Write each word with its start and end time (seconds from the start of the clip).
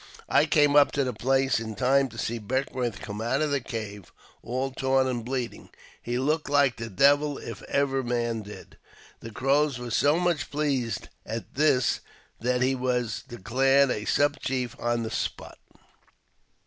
I 0.29 0.47
came 0.47 0.75
up 0.75 0.91
to 0.93 1.03
the 1.03 1.13
place 1.13 1.59
in 1.59 1.75
time 1.75 2.09
to 2.09 2.17
see 2.17 2.39
Beckw^ourth 2.39 3.01
come 3.01 3.21
out 3.21 3.43
of 3.43 3.51
the 3.51 3.61
cave, 3.61 4.11
all 4.41 4.71
torn 4.71 5.05
and 5.05 5.23
bleeding. 5.23 5.69
He 6.01 6.17
looked 6.17 6.49
like 6.49 6.77
the 6.77 6.89
devil 6.89 7.37
if 7.37 7.61
ever 7.69 8.01
man 8.01 8.41
did. 8.41 8.77
The 9.19 9.29
Crows 9.29 9.77
were 9.77 9.91
so 9.91 10.17
much 10.17 10.49
pleased 10.49 11.09
at 11.23 11.53
this 11.53 11.99
that 12.39 12.63
he 12.63 12.73
was 12.73 13.21
declared 13.27 13.91
a 13.91 14.05
sub 14.05 14.39
chief 14.39 14.75
on 14.79 15.03
the 15.03 15.11
spot." 15.11 15.59